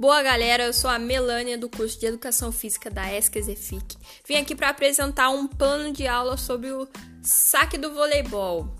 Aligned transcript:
Boa 0.00 0.22
galera, 0.22 0.62
eu 0.62 0.72
sou 0.72 0.88
a 0.88 0.98
Melânia 0.98 1.58
do 1.58 1.68
curso 1.68 2.00
de 2.00 2.06
Educação 2.06 2.50
Física 2.50 2.88
da 2.90 3.12
ESC-EFIC. 3.12 3.98
Vim 4.26 4.36
aqui 4.36 4.54
para 4.54 4.70
apresentar 4.70 5.28
um 5.28 5.46
plano 5.46 5.92
de 5.92 6.08
aula 6.08 6.38
sobre 6.38 6.72
o 6.72 6.88
saque 7.22 7.76
do 7.76 7.92
voleibol. 7.92 8.74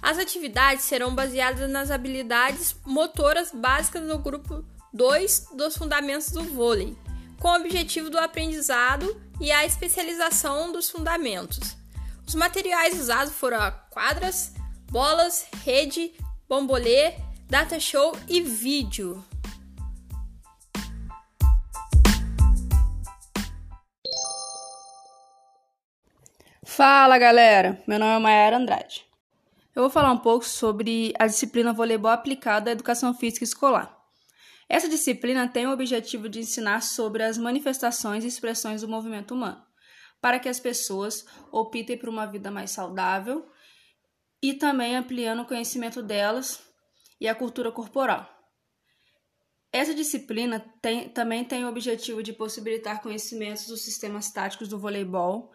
As 0.00 0.16
atividades 0.16 0.86
serão 0.86 1.14
baseadas 1.14 1.68
nas 1.68 1.90
habilidades 1.90 2.74
motoras 2.86 3.52
básicas 3.52 4.08
do 4.08 4.18
grupo 4.20 4.64
2 4.94 5.48
dos 5.54 5.76
fundamentos 5.76 6.30
do 6.30 6.42
vôlei, 6.42 6.96
com 7.38 7.48
o 7.48 7.56
objetivo 7.56 8.08
do 8.08 8.18
aprendizado 8.18 9.14
e 9.38 9.52
a 9.52 9.66
especialização 9.66 10.72
dos 10.72 10.88
fundamentos. 10.88 11.76
Os 12.26 12.34
materiais 12.34 12.98
usados 12.98 13.34
foram 13.34 13.58
quadras, 13.90 14.54
bolas, 14.90 15.44
rede, 15.62 16.10
bombolê, 16.48 17.16
data 17.50 17.78
show 17.78 18.16
e 18.26 18.40
vídeo. 18.40 19.22
Fala 26.74 27.18
galera, 27.18 27.82
meu 27.86 27.98
nome 27.98 28.14
é 28.14 28.18
Mayara 28.18 28.56
Andrade. 28.56 29.04
Eu 29.74 29.82
vou 29.82 29.90
falar 29.90 30.10
um 30.10 30.16
pouco 30.16 30.46
sobre 30.46 31.12
a 31.18 31.26
disciplina 31.26 31.70
voleibol 31.70 32.10
aplicada 32.10 32.70
à 32.70 32.72
educação 32.72 33.12
física 33.12 33.44
escolar. 33.44 33.94
Essa 34.70 34.88
disciplina 34.88 35.46
tem 35.46 35.66
o 35.66 35.70
objetivo 35.70 36.30
de 36.30 36.40
ensinar 36.40 36.80
sobre 36.80 37.24
as 37.24 37.36
manifestações 37.36 38.24
e 38.24 38.28
expressões 38.28 38.80
do 38.80 38.88
movimento 38.88 39.34
humano, 39.34 39.62
para 40.18 40.38
que 40.38 40.48
as 40.48 40.58
pessoas 40.58 41.26
optem 41.52 41.98
por 41.98 42.08
uma 42.08 42.24
vida 42.24 42.50
mais 42.50 42.70
saudável 42.70 43.46
e 44.42 44.54
também 44.54 44.96
ampliando 44.96 45.42
o 45.42 45.46
conhecimento 45.46 46.02
delas 46.02 46.66
e 47.20 47.28
a 47.28 47.34
cultura 47.34 47.70
corporal. 47.70 48.26
Essa 49.70 49.94
disciplina 49.94 50.58
tem, 50.80 51.10
também 51.10 51.44
tem 51.44 51.66
o 51.66 51.68
objetivo 51.68 52.22
de 52.22 52.32
possibilitar 52.32 53.02
conhecimentos 53.02 53.66
dos 53.66 53.82
sistemas 53.82 54.32
táticos 54.32 54.68
do 54.68 54.78
voleibol, 54.78 55.52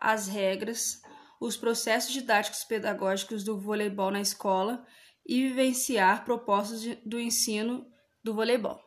as 0.00 0.28
regras, 0.28 1.02
os 1.40 1.56
processos 1.56 2.12
didáticos 2.12 2.64
pedagógicos 2.64 3.44
do 3.44 3.58
voleibol 3.58 4.10
na 4.10 4.20
escola 4.20 4.84
e 5.26 5.48
vivenciar 5.48 6.24
propostas 6.24 6.80
de, 6.80 6.94
do 7.04 7.20
ensino 7.20 7.86
do 8.22 8.34
voleibol. 8.34 8.80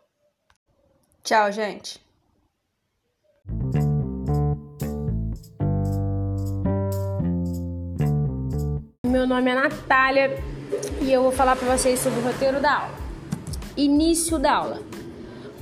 Tchau, 1.24 1.52
gente! 1.52 2.00
Meu 9.06 9.28
nome 9.28 9.52
é 9.52 9.56
Natália 9.56 10.32
e 11.02 11.12
eu 11.12 11.22
vou 11.22 11.32
falar 11.32 11.56
para 11.56 11.78
vocês 11.78 12.00
sobre 12.00 12.20
o 12.20 12.24
roteiro 12.24 12.60
da 12.60 12.80
aula. 12.80 12.96
Início 13.78 14.40
da 14.40 14.54
aula. 14.54 14.82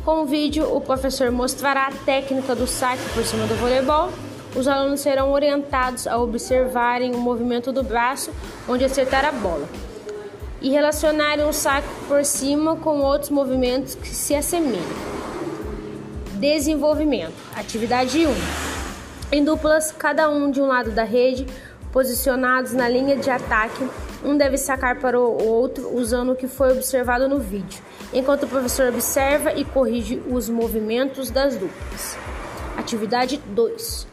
Com 0.05 0.21
o 0.21 0.25
vídeo, 0.25 0.73
o 0.73 0.79
professor 0.79 1.29
mostrará 1.29 1.87
a 1.87 1.91
técnica 1.91 2.55
do 2.55 2.65
saque 2.65 3.03
por 3.13 3.23
cima 3.23 3.45
do 3.47 3.55
voleibol 3.55 4.09
os 4.55 4.67
alunos 4.67 4.99
serão 4.99 5.31
orientados 5.31 6.07
a 6.07 6.17
observarem 6.17 7.13
o 7.13 7.19
movimento 7.19 7.71
do 7.71 7.83
braço 7.83 8.31
onde 8.67 8.83
acertar 8.83 9.25
a 9.25 9.31
bola 9.31 9.67
e 10.61 10.69
relacionarem 10.69 11.47
o 11.47 11.53
saco 11.53 11.87
por 12.07 12.25
cima 12.25 12.75
com 12.75 12.99
outros 12.99 13.29
movimentos 13.29 13.95
que 13.95 14.09
se 14.09 14.35
assemelham. 14.35 15.09
Desenvolvimento. 16.33 17.33
Atividade 17.55 18.25
1. 18.25 18.33
Em 19.31 19.43
duplas, 19.43 19.91
cada 19.91 20.29
um 20.29 20.49
de 20.49 20.61
um 20.61 20.65
lado 20.65 20.91
da 20.91 21.03
rede, 21.03 21.45
posicionados 21.91 22.73
na 22.73 22.89
linha 22.89 23.15
de 23.15 23.29
ataque, 23.29 23.87
um 24.23 24.35
deve 24.35 24.57
sacar 24.57 24.99
para 24.99 25.19
o 25.19 25.47
outro 25.47 25.95
usando 25.95 26.31
o 26.31 26.35
que 26.35 26.47
foi 26.47 26.71
observado 26.71 27.27
no 27.27 27.39
vídeo, 27.39 27.81
enquanto 28.13 28.43
o 28.43 28.47
professor 28.47 28.89
observa 28.89 29.53
e 29.53 29.63
corrige 29.63 30.21
os 30.29 30.49
movimentos 30.49 31.29
das 31.29 31.55
duplas. 31.55 32.17
Atividade 32.77 33.37
2. 33.47 34.08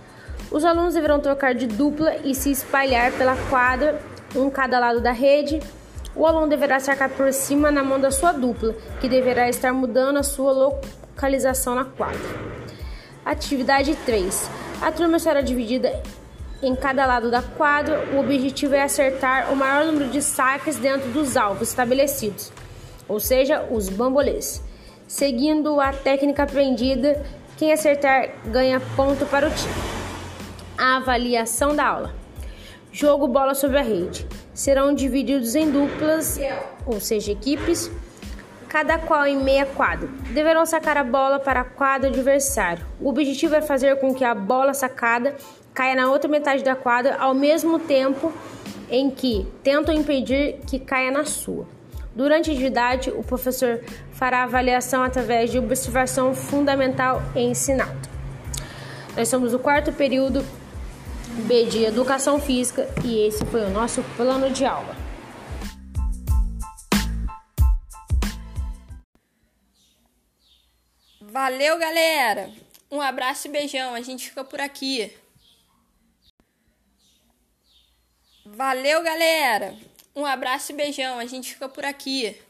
Os 0.51 0.65
alunos 0.65 0.95
deverão 0.95 1.19
trocar 1.19 1.55
de 1.55 1.67
dupla 1.67 2.17
e 2.25 2.35
se 2.35 2.51
espalhar 2.51 3.13
pela 3.13 3.37
quadra, 3.49 4.01
um 4.35 4.49
cada 4.49 4.79
lado 4.79 5.01
da 5.01 5.13
rede. 5.13 5.61
O 6.15 6.27
aluno 6.27 6.47
deverá 6.47 6.79
sacar 6.79 7.11
por 7.11 7.33
cima 7.33 7.71
na 7.71 7.83
mão 7.83 7.99
da 8.01 8.11
sua 8.11 8.33
dupla, 8.33 8.75
que 9.01 9.09
deverá 9.09 9.49
estar 9.49 9.73
mudando 9.73 10.19
a 10.19 10.23
sua 10.23 10.53
localização 10.53 11.75
na 11.75 11.85
quadra. 11.85 12.21
Atividade 13.25 13.97
3. 14.07 14.49
A 14.81 14.93
turma 14.93 15.19
será 15.19 15.41
dividida 15.41 16.01
em 16.63 16.77
cada 16.77 17.05
lado 17.05 17.31
da 17.31 17.43
quadra. 17.43 18.09
O 18.15 18.21
objetivo 18.21 18.75
é 18.75 18.83
acertar 18.83 19.53
o 19.53 19.57
maior 19.57 19.85
número 19.85 20.09
de 20.09 20.23
saques 20.23 20.77
dentro 20.77 21.11
dos 21.11 21.37
alvos 21.37 21.69
estabelecidos, 21.69 22.53
ou 23.09 23.19
seja, 23.19 23.67
os 23.71 23.89
bambolês. 23.89 24.63
Seguindo 25.09 25.81
a 25.81 25.93
técnica 25.93 26.45
aprendida, 26.45 27.23
quem 27.57 27.73
acertar 27.73 28.31
ganha 28.47 28.81
ponto 28.97 29.27
para 29.27 29.49
o 29.49 29.51
time 29.51 29.96
a 30.79 30.97
avaliação 30.97 31.75
da 31.75 31.87
aula. 31.87 32.15
Jogo 32.93 33.29
bola 33.29 33.55
sobre 33.55 33.79
a 33.79 33.83
rede. 33.83 34.27
Serão 34.55 34.95
divididos 34.95 35.55
em 35.55 35.71
duplas, 35.71 36.41
ou 36.87 36.99
seja, 37.01 37.33
equipes, 37.33 37.91
cada 38.69 38.99
qual 38.99 39.27
em 39.27 39.37
meia 39.37 39.67
quadra. 39.67 40.09
Deverão 40.33 40.65
sacar 40.65 40.97
a 40.97 41.05
bola 41.05 41.39
para 41.39 41.61
a 41.61 41.65
quadra 41.65 42.09
adversário. 42.09 42.85
O 43.01 43.09
objetivo 43.09 43.55
é 43.55 43.61
fazer 43.61 43.97
com 44.01 44.15
que 44.15 44.25
a 44.25 44.35
bola 44.35 44.73
sacada 44.73 45.37
caia 45.75 45.95
na 45.95 46.11
outra 46.11 46.31
metade 46.31 46.65
da 46.65 46.75
quadra 46.75 47.17
ao 47.17 47.35
mesmo 47.35 47.79
tempo 47.79 48.33
em 48.91 49.11
que 49.11 49.47
tentam 49.63 49.95
impedir 49.95 50.61
que 50.67 50.79
caia 50.79 51.11
na 51.11 51.25
sua. 51.25 51.67
Durante 52.15 52.51
a 52.51 52.55
atividade, 52.55 53.11
o 53.11 53.23
professor 53.23 53.81
fará 54.13 54.45
avaliação 54.45 55.03
através 55.03 55.51
de 55.51 55.59
observação 55.59 56.35
fundamental 56.35 57.23
e 57.35 57.41
ensinado. 57.41 58.09
Nós 59.15 59.29
somos 59.29 59.53
o 59.53 59.59
quarto 59.59 59.93
período 59.93 60.43
B 61.37 61.67
de 61.67 61.85
Educação 61.85 62.41
Física 62.41 62.89
e 63.05 63.27
esse 63.27 63.45
foi 63.47 63.63
o 63.63 63.71
nosso 63.71 64.03
plano 64.17 64.51
de 64.51 64.65
aula. 64.65 64.97
Valeu, 71.21 71.79
galera! 71.79 72.51
Um 72.91 73.01
abraço 73.01 73.49
e 73.49 73.51
beijão, 73.51 73.95
a 73.95 74.01
gente 74.01 74.29
fica 74.29 74.43
por 74.43 74.61
aqui. 74.61 75.13
Valeu, 78.45 79.03
galera! 79.03 79.77
Um 80.15 80.25
abraço 80.25 80.73
e 80.73 80.75
beijão, 80.75 81.19
a 81.19 81.27
gente 81.27 81.53
fica 81.53 81.69
por 81.69 81.85
aqui. 81.85 82.41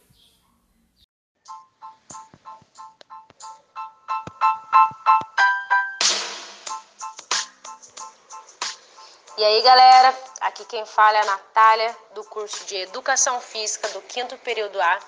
E 9.38 9.44
aí, 9.44 9.60
galera, 9.60 10.18
aqui 10.40 10.64
quem 10.64 10.86
fala 10.86 11.18
é 11.18 11.20
a 11.20 11.26
Natália, 11.26 11.94
do 12.14 12.24
curso 12.24 12.64
de 12.64 12.74
Educação 12.76 13.38
Física 13.38 13.86
do 13.90 14.00
quinto 14.00 14.34
período 14.38 14.80
A. 14.80 14.98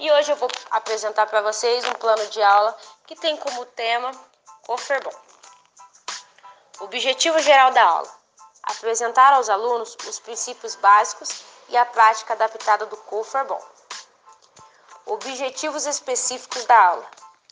E 0.00 0.10
hoje 0.10 0.32
eu 0.32 0.36
vou 0.36 0.50
apresentar 0.72 1.26
para 1.26 1.42
vocês 1.42 1.84
um 1.84 1.92
plano 1.92 2.26
de 2.26 2.42
aula 2.42 2.76
que 3.06 3.14
tem 3.14 3.36
como 3.36 3.64
tema 3.66 4.10
Coferbon. 4.66 5.14
O 6.80 6.84
objetivo 6.86 7.38
geral 7.38 7.70
da 7.70 7.84
aula: 7.84 8.12
apresentar 8.64 9.32
aos 9.34 9.48
alunos 9.48 9.96
os 10.08 10.18
princípios 10.18 10.74
básicos 10.74 11.44
e 11.68 11.76
a 11.76 11.86
prática 11.86 12.32
adaptada 12.32 12.84
do 12.84 12.96
Coferbon. 12.96 13.62
Objetivos 15.06 15.86
específicos 15.86 16.64
da 16.64 16.82
aula: 16.82 17.08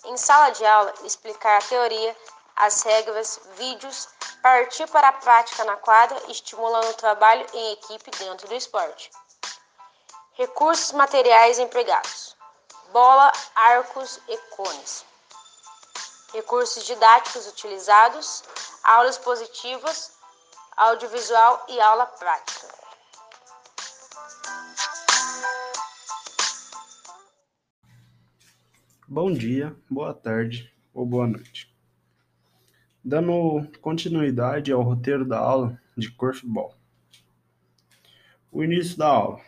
em 0.06 0.16
sala 0.16 0.50
de 0.50 0.66
aula, 0.66 0.92
explicar 1.04 1.58
a 1.58 1.64
teoria, 1.68 2.16
as 2.56 2.82
regras, 2.82 3.38
vídeos, 3.54 4.08
Partir 4.46 4.86
para 4.86 5.08
a 5.08 5.12
prática 5.12 5.64
na 5.64 5.76
quadra, 5.76 6.16
estimulando 6.30 6.90
o 6.90 6.94
trabalho 6.94 7.44
em 7.52 7.72
equipe 7.72 8.12
dentro 8.16 8.46
do 8.46 8.54
esporte. 8.54 9.10
Recursos 10.34 10.92
materiais 10.92 11.58
empregados: 11.58 12.36
bola, 12.92 13.32
arcos 13.56 14.20
e 14.28 14.36
cones. 14.54 15.04
Recursos 16.32 16.84
didáticos 16.84 17.48
utilizados: 17.48 18.44
aulas 18.84 19.18
positivas, 19.18 20.12
audiovisual 20.76 21.66
e 21.68 21.80
aula 21.80 22.06
prática. 22.06 22.68
Bom 29.08 29.32
dia, 29.32 29.76
boa 29.90 30.14
tarde 30.14 30.72
ou 30.94 31.04
boa 31.04 31.26
noite. 31.26 31.75
Dando 33.08 33.64
continuidade 33.80 34.72
ao 34.72 34.82
roteiro 34.82 35.24
da 35.24 35.38
aula 35.38 35.80
de 35.96 36.10
Corfball. 36.10 36.74
O 38.50 38.64
início 38.64 38.98
da 38.98 39.06
aula. 39.06 39.40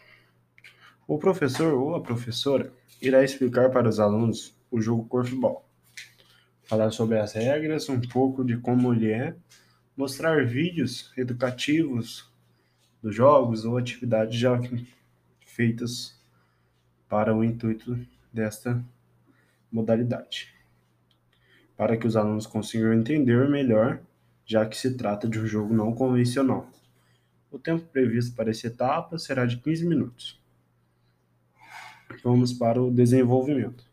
O 1.09 1.19
professor 1.19 1.75
ou 1.75 1.97
a 1.97 2.01
professora 2.01 2.73
irá 3.03 3.25
explicar 3.25 3.73
para 3.73 3.89
os 3.89 3.99
alunos 3.99 4.57
o 4.71 4.81
jogo 4.81 5.09
Corfball, 5.09 5.69
falar 6.63 6.93
sobre 6.93 7.19
as 7.19 7.33
regras, 7.33 7.89
um 7.89 8.01
pouco 8.01 8.45
de 8.45 8.57
como 8.59 8.95
ele 8.95 9.11
é, 9.11 9.35
mostrar 9.97 10.47
vídeos 10.47 11.13
educativos 11.17 12.31
dos 13.03 13.13
jogos 13.13 13.65
ou 13.65 13.77
atividades 13.77 14.39
já 14.39 14.57
feitas 15.45 16.17
para 17.09 17.35
o 17.35 17.43
intuito 17.43 17.99
desta 18.33 18.81
modalidade, 19.73 20.55
para 21.79 21.97
que 21.97 22.09
os 22.09 22.17
alunos 22.17 22.45
consigam 22.45 22.93
entender 22.93 23.49
melhor, 23.49 24.01
já 24.45 24.67
que 24.67 24.77
se 24.77 24.97
trata 24.97 25.29
de 25.29 25.39
um 25.39 25.47
jogo 25.47 25.73
não 25.73 25.95
convencional. 25.95 26.69
O 27.53 27.59
tempo 27.59 27.87
previsto 27.87 28.35
para 28.35 28.51
essa 28.51 28.67
etapa 28.67 29.17
será 29.17 29.47
de 29.47 29.59
15 29.59 29.87
minutos. 29.87 30.43
Vamos 32.25 32.53
para 32.53 32.83
o 32.83 32.91
desenvolvimento. 32.91 33.85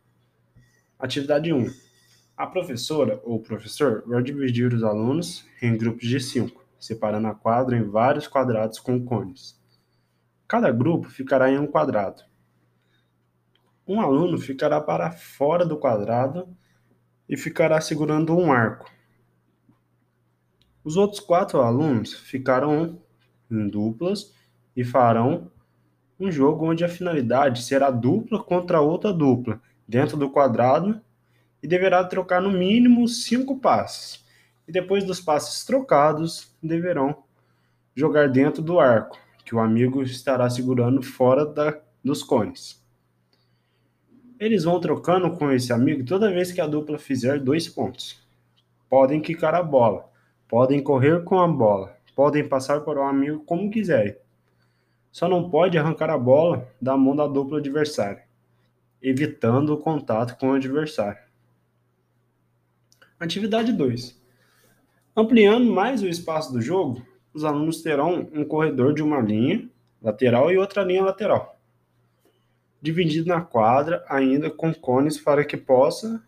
Atividade 0.98 1.54
1. 1.54 1.68
A 2.36 2.48
professora 2.48 3.22
ou 3.24 3.40
professor 3.40 4.04
vai 4.08 4.24
dividir 4.24 4.74
os 4.74 4.82
alunos 4.82 5.46
em 5.62 5.78
grupos 5.78 6.08
de 6.08 6.20
5, 6.20 6.66
separando 6.80 7.28
a 7.28 7.36
quadra 7.36 7.78
em 7.78 7.84
vários 7.84 8.28
quadrados 8.28 8.80
com 8.80 9.06
cones. 9.06 9.62
Cada 10.48 10.72
grupo 10.72 11.08
ficará 11.08 11.52
em 11.52 11.60
um 11.60 11.68
quadrado. 11.68 12.24
Um 13.88 14.02
aluno 14.02 14.40
ficará 14.40 14.82
para 14.82 15.12
fora 15.12 15.64
do 15.64 15.78
quadrado 15.78 16.50
e 17.28 17.36
ficará 17.36 17.80
segurando 17.82 18.38
um 18.38 18.52
arco. 18.52 18.90
Os 20.84 20.98
outros 20.98 21.20
quatro 21.20 21.62
alunos 21.62 22.14
ficarão 22.14 23.02
em 23.50 23.68
duplas 23.68 24.34
e 24.76 24.84
farão 24.84 25.52
um 26.20 26.32
jogo 26.32 26.70
onde 26.70 26.84
a 26.84 26.90
finalidade 26.90 27.64
será 27.64 27.90
dupla 27.90 28.44
contra 28.44 28.80
outra 28.82 29.12
dupla 29.12 29.62
dentro 29.88 30.16
do 30.16 30.30
quadrado 30.30 31.02
e 31.62 31.68
deverá 31.68 32.04
trocar 32.04 32.42
no 32.42 32.52
mínimo 32.52 33.08
cinco 33.08 33.60
passes. 33.60 34.24
E 34.68 34.72
depois 34.72 35.04
dos 35.04 35.20
passes 35.20 35.66
trocados, 35.66 36.56
deverão 36.62 37.24
jogar 37.96 38.30
dentro 38.30 38.62
do 38.62 38.80
arco, 38.80 39.18
que 39.44 39.56
o 39.56 39.60
amigo 39.60 40.02
estará 40.04 40.50
segurando 40.50 41.02
fora 41.02 41.46
da, 41.46 41.80
dos 42.04 42.22
cones. 42.22 42.85
Eles 44.38 44.66
vão 44.66 44.82
trocando 44.82 45.32
com 45.38 45.50
esse 45.52 45.72
amigo 45.72 46.04
toda 46.04 46.32
vez 46.32 46.52
que 46.52 46.60
a 46.60 46.68
dupla 46.68 47.00
fizer 47.00 47.40
dois 47.40 47.70
pontos. 47.70 48.22
Podem 48.90 49.22
quicar 49.22 49.56
a 49.56 49.64
bola, 49.64 50.12
podem 50.48 50.84
correr 50.84 51.24
com 51.24 51.40
a 51.40 51.48
bola, 51.48 51.96
podem 52.14 52.46
passar 52.46 52.82
para 52.82 53.00
o 53.00 53.04
amigo 53.04 53.46
como 53.46 53.72
quiserem. 53.72 54.16
Só 55.10 55.30
não 55.30 55.50
pode 55.50 55.78
arrancar 55.78 56.10
a 56.10 56.18
bola 56.18 56.68
da 56.82 56.98
mão 56.98 57.16
da 57.16 57.26
dupla 57.26 57.60
adversária, 57.60 58.24
evitando 59.02 59.74
o 59.74 59.78
contato 59.78 60.38
com 60.38 60.50
o 60.50 60.54
adversário. 60.54 61.24
Atividade 63.18 63.72
2. 63.72 64.22
Ampliando 65.16 65.72
mais 65.72 66.04
o 66.04 66.08
espaço 66.08 66.52
do 66.52 66.62
jogo, 66.62 67.02
os 67.34 67.46
alunos 67.46 67.82
terão 67.82 68.28
um 68.34 68.44
corredor 68.44 68.94
de 68.94 69.02
uma 69.02 69.22
linha 69.22 69.70
lateral 70.02 70.52
e 70.52 70.58
outra 70.58 70.84
linha 70.84 71.04
lateral, 71.06 71.55
dividido 72.86 73.28
na 73.28 73.42
quadra 73.42 74.06
ainda 74.08 74.50
com 74.50 74.72
cones 74.72 75.18
para 75.18 75.44
que 75.44 75.58
possa 75.58 76.24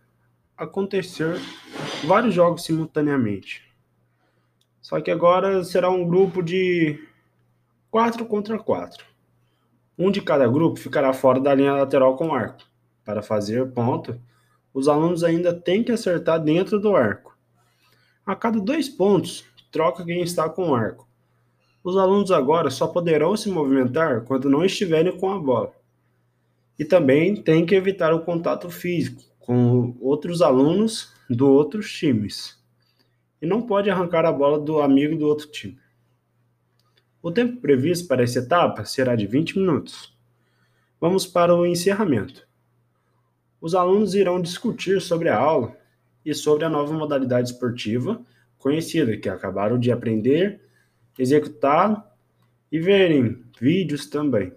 acontecer 0.58 1.40
vários 2.04 2.34
jogos 2.34 2.64
simultaneamente. 2.64 3.64
Só 4.82 5.00
que 5.00 5.12
agora 5.12 5.64
será 5.64 5.90
um 5.90 6.04
grupo 6.04 6.42
de 6.42 7.00
4 7.92 8.26
contra 8.26 8.58
4. 8.58 9.06
Um 9.98 10.10
de 10.10 10.20
cada 10.20 10.48
grupo 10.48 10.80
ficará 10.80 11.14
fora 11.14 11.40
da 11.40 11.54
linha 11.54 11.74
lateral 11.74 12.16
com 12.16 12.34
arco. 12.34 12.64
Para 13.06 13.22
fazer 13.22 13.72
ponto, 13.72 14.20
os 14.74 14.88
alunos 14.88 15.24
ainda 15.24 15.54
têm 15.54 15.84
que 15.84 15.92
acertar 15.92 16.40
dentro 16.40 16.80
do 16.80 16.96
arco. 16.96 17.38
A 18.26 18.36
cada 18.36 18.60
dois 18.60 18.90
pontos, 18.90 19.46
troca 19.72 20.04
quem 20.04 20.22
está 20.22 20.50
com 20.50 20.72
o 20.72 20.76
arco. 20.76 21.08
Os 21.84 21.96
alunos 21.98 22.32
agora 22.32 22.70
só 22.70 22.88
poderão 22.88 23.38
se 23.38 23.50
movimentar 23.50 24.22
quando 24.22 24.50
não 24.50 24.66
estiverem 24.66 25.18
com 25.18 25.32
a 25.32 25.40
bola. 25.40 25.72
E 26.78 26.86
também 26.86 27.36
tem 27.36 27.66
que 27.66 27.76
evitar 27.76 28.14
o 28.14 28.24
contato 28.24 28.70
físico 28.70 29.24
com 29.40 29.96
outros 30.00 30.42
alunos 30.42 31.14
do 31.30 31.50
outros 31.50 31.92
times. 31.92 32.58
E 33.42 33.46
não 33.46 33.62
pode 33.62 33.90
arrancar 33.90 34.26
a 34.26 34.32
bola 34.32 34.60
do 34.60 34.82
amigo 34.82 35.18
do 35.18 35.28
outro 35.28 35.48
time. 35.48 35.80
O 37.22 37.32
tempo 37.32 37.60
previsto 37.60 38.08
para 38.08 38.24
essa 38.24 38.40
etapa 38.40 38.86
será 38.86 39.16
de 39.16 39.26
20 39.26 39.58
minutos. 39.58 40.16
Vamos 41.00 41.26
para 41.26 41.56
o 41.56 41.66
encerramento. 41.66 42.48
Os 43.60 43.74
alunos 43.74 44.14
irão 44.14 44.42
discutir 44.42 45.02
sobre 45.02 45.30
a 45.30 45.38
aula 45.38 45.76
e 46.24 46.34
sobre 46.34 46.66
a 46.66 46.70
nova 46.70 46.94
modalidade 46.94 47.52
esportiva 47.52 48.24
conhecida 48.58 49.16
que 49.18 49.30
acabaram 49.30 49.80
de 49.80 49.92
aprender, 49.92 50.62
executar 51.18 52.06
e 52.72 52.80
verem 52.80 53.44
vídeos 53.60 54.08
também, 54.08 54.52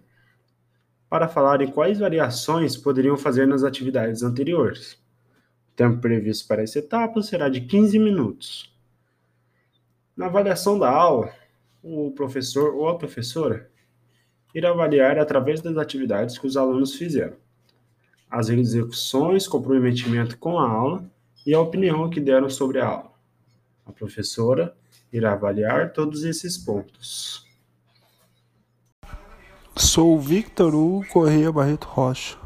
para 1.10 1.28
falarem 1.28 1.70
quais 1.70 1.98
variações 1.98 2.76
poderiam 2.76 3.16
fazer 3.16 3.46
nas 3.46 3.64
atividades 3.64 4.22
anteriores. 4.22 4.92
O 5.72 5.76
tempo 5.76 6.00
previsto 6.00 6.48
para 6.48 6.62
essa 6.62 6.78
etapa 6.78 7.20
será 7.20 7.48
de 7.48 7.60
15 7.60 7.98
minutos. 7.98 8.72
Na 10.16 10.26
avaliação 10.26 10.78
da 10.78 10.88
aula, 10.88 11.32
o 11.82 12.12
professor 12.12 12.74
ou 12.74 12.88
a 12.88 12.96
professora 12.96 13.68
irá 14.54 14.70
avaliar 14.70 15.18
através 15.18 15.60
das 15.60 15.76
atividades 15.76 16.38
que 16.38 16.46
os 16.46 16.56
alunos 16.56 16.94
fizeram 16.94 17.36
as 18.30 18.48
execuções, 18.48 19.48
comprometimento 19.48 20.38
com 20.38 20.56
a 20.56 20.70
aula 20.70 21.10
e 21.44 21.52
a 21.52 21.60
opinião 21.60 22.08
que 22.08 22.20
deram 22.20 22.48
sobre 22.48 22.78
a 22.78 22.86
aula. 22.86 23.12
A 23.84 23.92
professora 23.92 24.72
irá 25.12 25.32
avaliar 25.32 25.92
todos 25.92 26.22
esses 26.22 26.56
pontos. 26.56 27.49
Sou 29.80 30.20
Victor 30.20 30.74
Hugo 30.74 31.06
Correia 31.10 31.50
Barreto 31.50 31.88
Rocha. 31.88 32.36